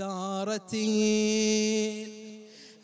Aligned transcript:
دارت 0.00 0.74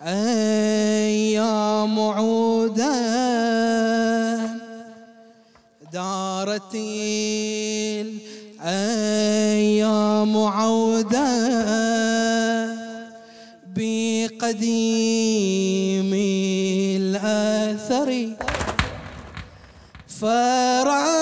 أيام 0.02 1.96
عودا 2.00 2.96
دارت 5.92 6.74
الأيام 8.64 10.37
عودا 10.37 11.32
بقديم 13.76 14.92
الأثر. 17.01 18.11
فرأينا 20.21 21.17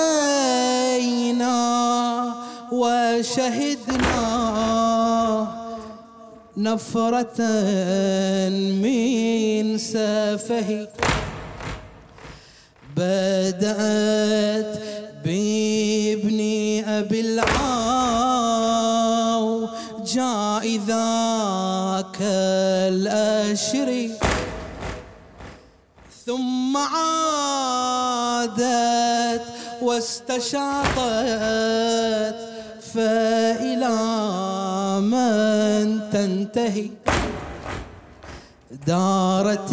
وشهدنا. 2.71 4.15
نفرة 6.57 7.41
من 8.81 9.77
سفه 9.77 10.87
بدأت 12.97 14.79
بابن 15.25 16.39
أبي 16.87 17.21
العاو 17.21 18.55
جاء 20.05 20.79
ذاك 20.87 22.17
الأشري 22.91 24.11
ثم 26.25 26.77
عادت 26.77 28.15
واستشاطت 29.81 30.95
فإلى 32.93 33.64
من 35.11 35.99
تنتهي 36.11 36.89
دارت 38.87 39.71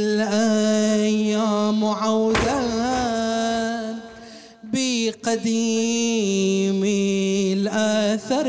الأيام 0.00 1.84
عودا 1.84 2.60
بقديم 4.72 6.82
الأثر 7.56 8.48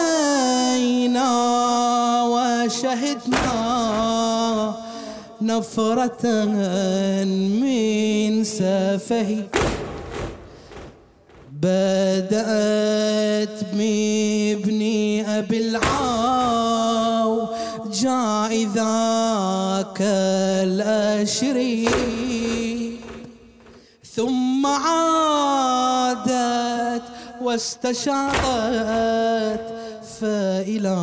فرأينا 0.00 1.30
وشهدنا 2.22 3.50
نفرة 5.42 6.44
من 7.62 8.44
سفهي 8.44 9.42
بدأت 11.62 13.58
بابن 13.74 14.80
أبي 15.28 15.58
العاو 15.68 17.48
جاء 17.92 18.64
ذاك 18.74 20.00
الأشري 20.64 21.88
ثم 24.14 24.66
عادت 24.66 26.22
واستشارت 27.42 28.40
فإلى 30.20 30.96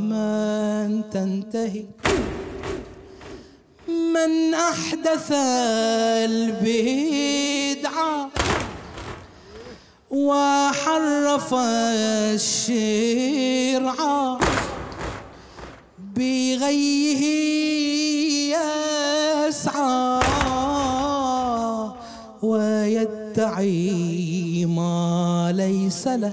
من 0.00 1.02
تنتهي؟ 1.10 1.84
من 3.88 4.54
أحدث 4.54 5.32
البدعة؟ 6.28 7.22
وحرف 10.12 11.48
الشرع 12.36 13.96
بغيه 16.16 17.22
يسعى 18.52 20.20
ويدعي 22.42 23.88
ما 24.68 25.52
ليس 25.56 26.06
له. 26.06 26.32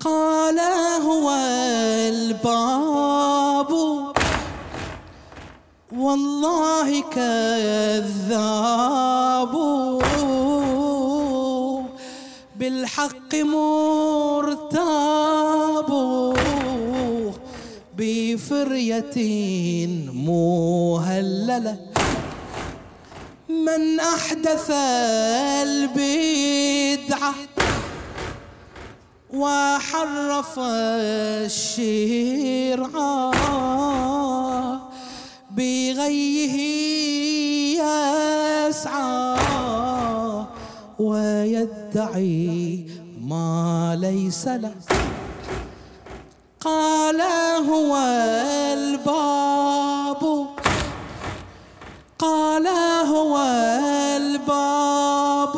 قال 0.00 0.58
هو 1.06 1.30
الباب. 2.10 3.70
والله 5.92 7.02
كذاب. 7.02 9.05
بالحق 13.06 13.34
مرتاب 14.44 14.80
بفرية 17.98 19.16
مهللة. 20.12 21.76
من 23.48 24.00
أحدث 24.00 24.70
البدعة 25.62 27.34
وحرف 29.34 30.58
الشرع 31.46 32.90
بغيه 35.50 36.56
يسعى 38.68 39.36
ويدعي 40.98 42.86
ما 43.26 43.96
ليس 44.00 44.48
له. 44.48 44.74
قال 46.60 47.20
هو 47.70 47.96
الباب. 48.78 50.22
قال 52.18 52.66
هو 53.12 53.36
الباب. 54.16 55.56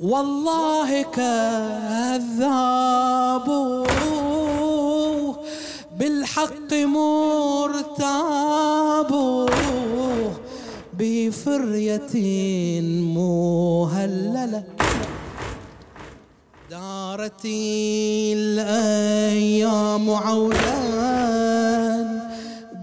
والله 0.00 1.02
كذاب. 1.02 2.28
بالحق 5.98 6.72
مرتاب. 6.72 7.92
بفرية 10.98 12.14
مهللة. 13.16 14.71
دارت 16.92 17.44
الأيام 18.36 20.06
عودا 20.10 20.80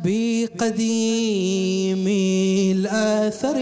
بقديم 0.03 2.05
الأثر. 2.75 3.57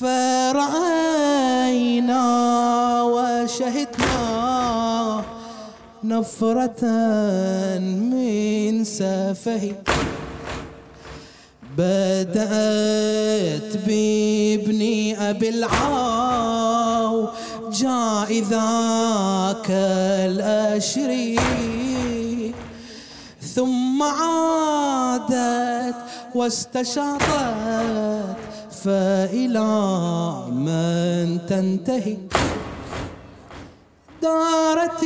فرأينا 0.00 2.24
وشهدنا 3.02 4.18
نفرة 6.04 6.82
من 8.12 8.84
سفهي 8.84 9.72
بدأت 11.78 13.70
بابن 13.86 14.80
أبي 15.28 15.48
العاو 15.48 17.28
جاء 17.72 18.42
ذاك 18.50 19.70
الأشري 20.30 21.36
ثم 23.54 24.02
عادت 24.02 25.94
واستشارت 26.34 28.36
فإلى 28.84 29.72
من 30.52 31.38
تنتهي. 31.48 32.16
دارت 34.22 35.02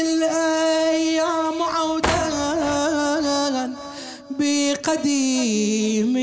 الأيام 0.00 1.62
عودا 1.62 2.24
بقديم 4.30 6.16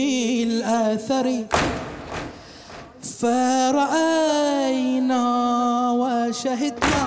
الأثر. 0.47 1.45
فرأينا 3.21 5.25
وشهدنا 5.91 7.05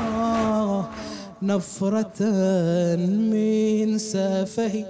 نفرة 1.42 2.20
من 3.32 3.98
سفه. 3.98 4.84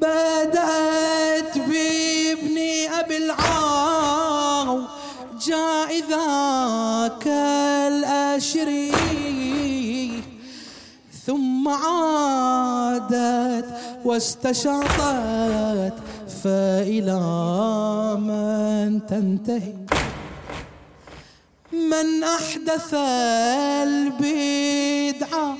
بدأت 0.00 1.58
بابن 1.58 2.56
أبي 2.98 3.16
العاو 3.16 4.80
جاء 5.46 5.90
ذاك 6.10 7.26
الأشري. 7.92 8.92
ثم 11.26 11.68
عادت 11.68 13.68
واستشاطت 14.04 15.94
فإلى 16.46 17.22
من 18.30 19.06
تنتهي. 19.06 19.74
من 21.72 22.24
أحدث 22.24 22.94
البدعة 23.82 25.56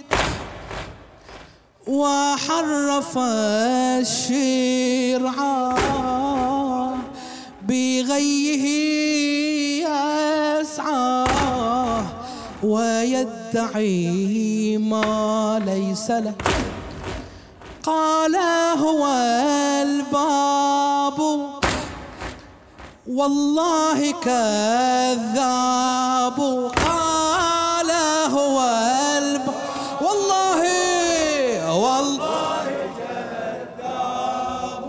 وحرف 1.86 3.18
الشرعة 3.98 5.74
بغيه 7.68 8.64
يسعى 9.82 11.24
ويدعي 12.62 13.98
ما 14.78 15.62
ليس 15.66 16.10
له. 16.10 16.34
قال 17.86 18.36
هو 18.82 19.06
الباب 19.82 21.18
والله 23.06 24.12
كذاب. 24.26 25.18
قال 26.86 27.90
هو 28.34 28.58
الباب 29.18 29.54
والله 30.02 30.60
والله 31.82 32.66
كذاب 32.98 34.88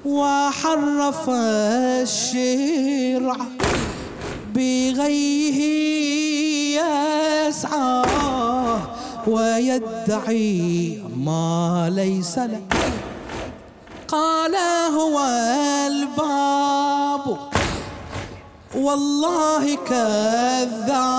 وحرف 0.06 1.30
الشرع 2.04 3.38
بغيه 4.56 5.60
يسعى 6.80 8.04
ويدعي 9.28 11.02
ما 11.18 11.90
ليس 11.96 12.38
له. 12.38 12.62
قال 14.08 14.56
هو 14.96 15.20
الباب 15.88 17.38
والله 18.76 19.76
كذاب. 19.76 21.10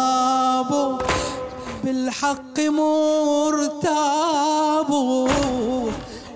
بالحق 1.84 2.60
مرتاب 2.60 3.84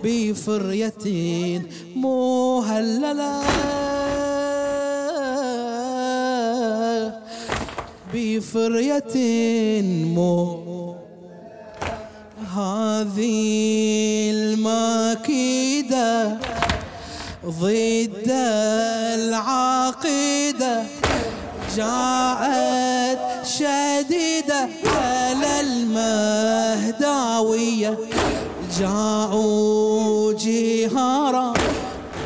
بفرية 0.05 1.05
مهللة 1.97 3.43
بفرية 8.15 9.15
مو 10.15 10.59
هذه 12.57 14.31
المكيدة 14.35 16.09
ضد 17.47 18.31
العقيدة 19.15 20.83
جاءت 21.77 22.98
شديدة 23.59 24.69
على 24.87 25.61
المهداوية. 26.81 27.93
جاءوا 28.79 30.33
جهارا 30.33 31.53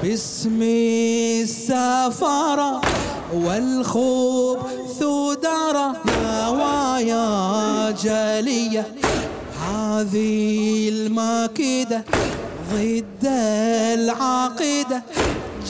باسم 0.03 0.63
السفارة 1.43 2.81
والخبث 3.35 5.03
دار 5.43 5.77
نوايا 6.23 7.91
جلية 7.91 8.87
هذه 9.71 10.89
الماكدة 10.89 12.05
ضد 12.73 13.25
العقيدة 13.99 15.03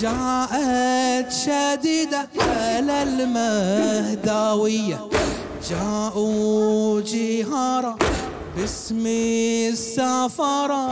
جاءت 0.01 1.33
شديدة 1.33 2.29
على 2.39 3.03
المهداوية. 3.03 4.99
جاءوا 5.71 7.01
جهارا 7.01 7.97
باسم 8.57 9.07
السفارة 9.07 10.91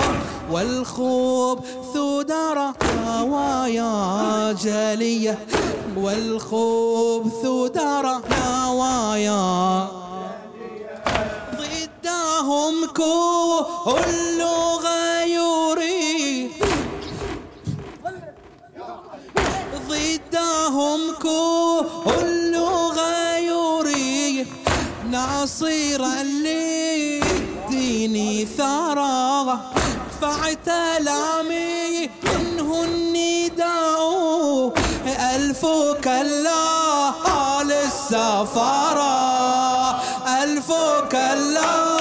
والخوب 0.53 1.59
ثدرة 1.95 2.75
نوايا 3.07 4.53
جلية 4.53 5.39
والخوب 5.97 7.29
ثدرة 7.43 8.23
نوايا 8.43 9.89
ضدهم 11.57 12.87
كل 12.97 14.43
غيوري 14.85 15.00
ناصرا 25.41 26.23
لي 26.23 27.19
يعطيني 27.19 28.49
ثرى 28.59 29.61
فاعتلامي 30.21 32.11
منه 32.25 32.85
النداء. 32.85 34.75
ألف 35.35 35.67
كلا 36.05 37.13
للسفارة 37.63 39.11
ألف 40.43 40.73
كلا 41.13 42.00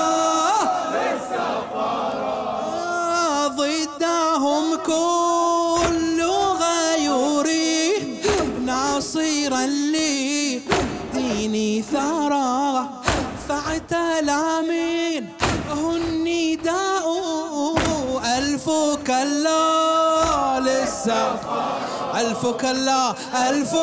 ألف 22.39 22.47
كلا 22.47 23.09
ألف 23.49 23.75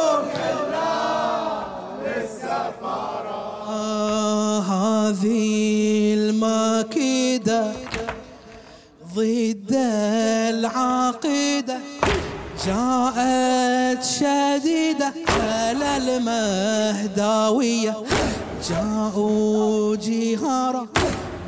للسفارة 2.06 3.69
آه 3.69 4.60
هذه 4.60 6.15
المكيدة 6.15 7.72
ضد 9.15 9.72
العقيدة 10.51 11.79
جاءت 12.67 14.05
شديدة 14.05 15.13
على 15.29 15.96
المهداوية. 15.96 17.94
جاءوا 18.69 19.96
جهارا. 19.96 20.86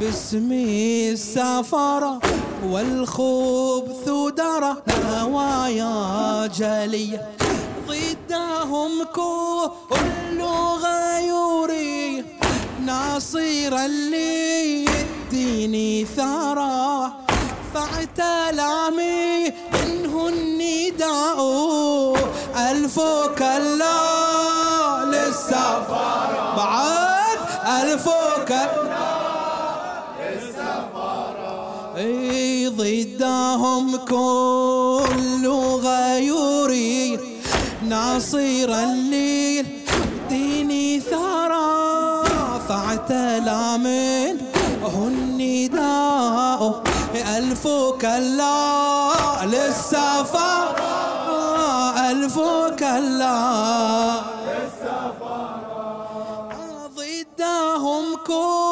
باسم 0.01 0.53
السفارة 0.53 2.21
والخبث 2.65 4.09
درى 4.37 4.75
نوايا 5.05 6.47
جلية 6.47 7.29
ضدهم 7.89 9.05
كل 9.15 10.41
غيوري. 10.87 12.25
ناصرا 12.87 13.87
للدين 13.87 15.75
ثرى 16.17 17.13
فاعتلامي 17.75 19.53
منه 19.73 20.29
النداء. 20.29 21.39
ألف 22.71 22.97
كلا 23.39 24.08
ضدهم 33.59 33.97
كل 33.97 35.47
غيوري. 35.83 37.19
ناصرا 37.89 38.85
للدين 39.13 40.71
ثرى 41.11 42.25
فاعتلى 42.69 43.79
منه 43.79 44.95
النداء. 45.07 46.83
ألف 47.37 47.69
كلا 48.01 49.11
للسفر. 49.45 50.77
ألف 52.11 52.39
كلا 52.79 53.41
للسفر. 54.47 55.49
ضدهم 56.97 58.05
كل 58.27 58.68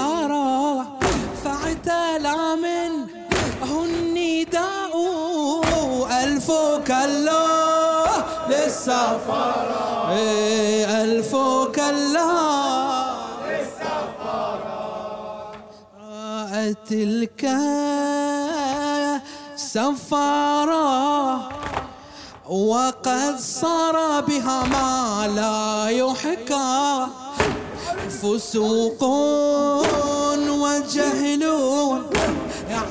ديني 0.00 0.28
ثرى 0.28 0.86
فاعتلى 1.44 2.56
منه 2.56 3.06
النداء. 3.84 4.94
ألف 6.24 6.48
كله 6.86 8.06
للسفارة 8.48 10.12
ألف 11.02 11.32
كله 11.76 12.60
تلك 16.90 17.42
سفارة 19.56 21.48
وقد 22.48 23.36
صار 23.38 24.20
بها 24.20 24.64
ما 24.64 25.28
لا 25.36 25.88
يحكى. 25.90 27.06
فسوق 28.22 29.02
وجهل 30.48 31.44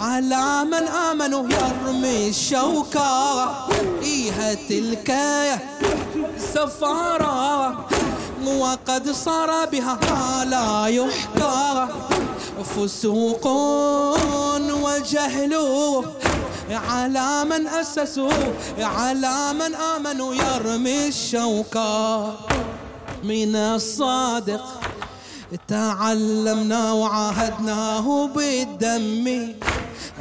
على 0.01 0.65
من 0.65 0.87
آمنوا 0.87 1.43
يرمي 1.49 2.29
الشوكة 2.29 3.49
إيها 4.03 4.53
تلك 4.53 5.11
سفارة. 6.53 7.85
وقد 8.47 9.11
صار 9.11 9.65
بها 9.65 9.99
ما 10.09 10.45
لا 10.45 10.87
يحكى 10.87 11.87
فسوق 12.75 13.47
وجهل 14.83 15.53
على 16.89 17.45
من 17.45 17.67
أسسوا. 17.67 18.31
على 18.79 19.53
من 19.53 19.75
آمنوا 19.75 20.35
يرمي 20.35 21.07
الشوكة 21.07 22.33
من 23.23 23.55
الصادق 23.55 24.65
تعلمنا 25.67 26.93
وعاهدناه 26.93 28.27
بالدم 28.35 29.25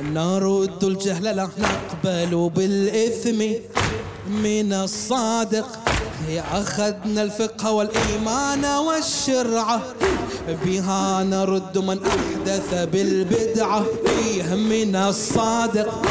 نرد 0.02 0.84
الجهل 0.84 1.24
لا 1.24 1.48
نقبل 1.58 2.50
بالإثم. 2.56 3.40
من 4.28 4.72
الصادق 4.72 5.68
أخذنا 6.52 7.22
الفقه 7.22 7.72
والإيمان 7.72 8.64
والشرعة. 8.64 9.80
بها 10.64 11.22
نرد 11.24 11.78
من 11.78 11.98
أحدث 12.06 12.74
بالبدعة. 12.92 13.84
فيه 14.06 14.54
من 14.54 14.96
الصادق 14.96 16.06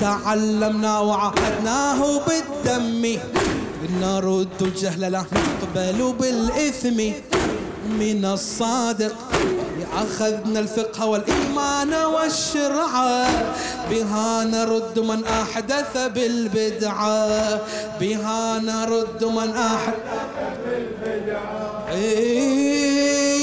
تعلمنا 0.00 0.98
وعهدناه 0.98 2.20
بالدم. 2.26 3.18
نرد 4.00 4.60
الجهل 4.60 5.00
لا 5.00 5.24
نقبل 5.32 6.14
بالإثم. 6.20 6.98
من 7.90 8.24
الصادق. 8.24 9.14
أخذنا 9.96 10.60
الفقه 10.60 11.06
والإيمان 11.06 11.94
والشرعة 11.94 13.26
بها 13.90 14.44
نرد 14.44 14.98
من 14.98 15.24
أحدث 15.24 15.96
بالبدعة 16.14 17.58
بها 18.00 18.58
نرد 18.58 19.24
من 19.24 19.50
أحدث 19.56 20.56
بالبدعة 20.66 21.90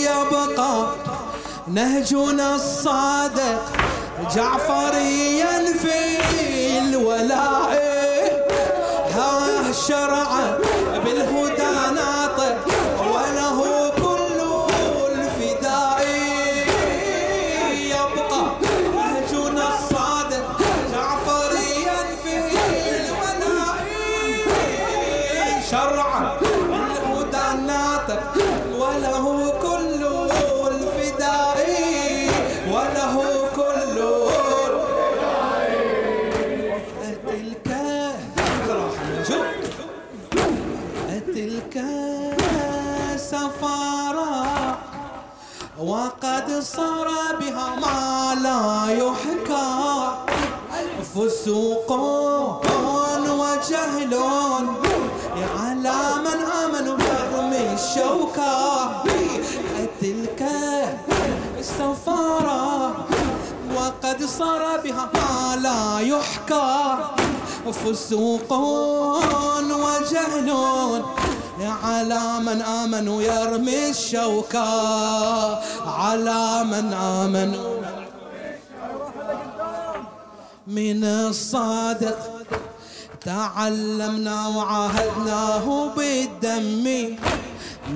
يبقى 0.07 0.87
نهجنا 1.67 2.55
الصادق 2.55 3.61
جعفريا 4.35 5.53
في 5.81 5.97
الولاء. 6.79 7.71
ها 9.15 9.71
شرعا 9.87 10.36
وقد 45.79 46.59
صار 46.59 47.07
بها 47.39 47.75
ما 47.75 48.35
لا 48.41 48.93
يحكى. 48.93 49.67
فسوق 51.15 51.91
وجهل 53.41 54.13
على 55.59 55.99
من 56.25 56.39
آمنوا 56.63 56.97
برمي 56.97 57.73
الشوكة 57.73 59.03
تلك 60.01 60.41
السفارة 61.59 63.05
وقد 63.75 64.23
صار 64.23 64.81
بها 64.83 65.09
ما 65.13 65.55
لا 65.55 65.99
يحكى. 65.99 66.97
فسوق 67.71 68.53
وجهل 69.71 70.49
على 71.83 72.39
من 72.39 72.61
آمنوا 72.61 73.21
يرمي 73.21 73.89
الشوكة 73.89 74.69
على 75.87 76.63
من 76.63 76.93
آمنوا 76.93 77.77
من 80.67 81.03
الصادق. 81.03 82.17
تعلمنا 83.25 84.47
وعاهدناه 84.47 85.89
بالدم. 85.95 86.85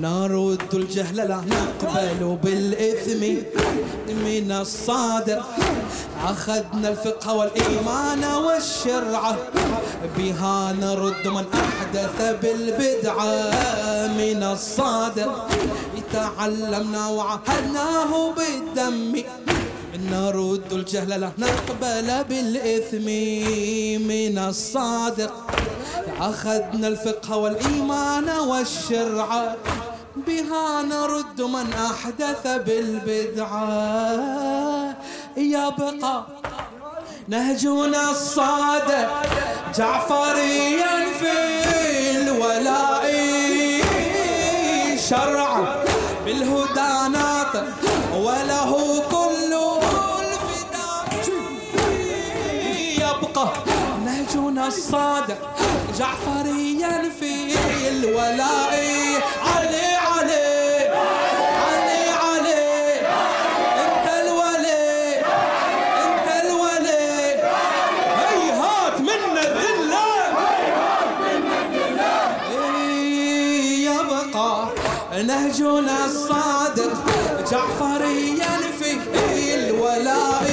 نرد 0.00 0.74
الجهل 0.74 1.16
لا 1.16 1.40
نقبل 1.50 2.38
بالإثم 2.42 3.20
من 4.08 4.52
الصادق 4.52 5.46
أخذنا 6.24 6.88
الفقه 6.88 7.34
والإيمان 7.34 8.24
والشرعة 8.24 9.36
بها 10.18 10.72
نرد 10.72 11.28
من 11.28 11.44
أحدث 11.54 12.38
بالبدعة 12.42 13.50
من 14.06 14.42
الصادق 14.42 15.48
تعلمنا 16.12 17.08
وعهدناه 17.08 18.34
بالدم 18.34 19.22
نرد 20.10 20.72
الجهل 20.72 21.20
لا 21.20 21.30
نقبل 21.38 22.24
بالإثم 22.28 23.06
من 24.08 24.38
الصادق 24.38 25.32
أخذنا 26.20 26.88
الفقه 26.88 27.36
والإيمان 27.36 28.28
والشرعة 28.28 29.56
بها 30.32 30.82
نرد 30.82 31.40
من 31.42 31.72
أحدث 31.72 32.46
بالبدعة. 32.46 33.66
يبقى 35.36 36.26
نهجنا 37.28 38.10
الصادق 38.10 39.22
جعفريا 39.76 40.94
في 41.20 41.32
الولاء 42.10 43.04
شرعا 45.08 45.84
بالهدى 46.24 46.92
ناطق 47.16 47.66
وله 48.16 49.02
كل 49.10 49.52
الفداء. 50.22 51.08
يبقى 52.98 53.46
نهجنا 54.04 54.66
الصادق 54.66 55.40
جعفريا 55.98 57.10
في 57.20 57.32
الولاء 57.88 58.72
نهجنا 75.42 76.04
الصادق 76.06 76.92
جعفريا 77.50 78.58
في 78.78 79.54
الولاء 79.54 80.50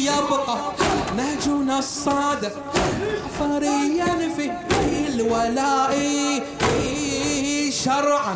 يبقى 0.00 0.56
نهجنا 1.16 1.78
الصادق 1.78 2.52
جعفريا 3.14 4.28
في 4.36 4.50
الولاء 5.14 5.92
شرعا 7.70 8.34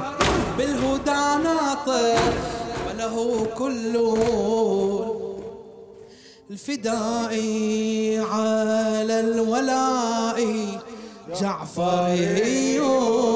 بالهدى 0.59 1.25
ناطق 1.45 2.21
وله 2.89 3.47
كل 3.59 3.95
الفداء 6.51 7.35
على 8.33 9.21
الولاء 9.21 10.39
جعفريون 11.41 13.36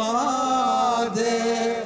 صادق. 0.00 1.76